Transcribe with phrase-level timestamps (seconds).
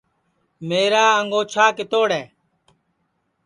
[0.67, 2.23] میرا انگوچھا کِتوڑ ہے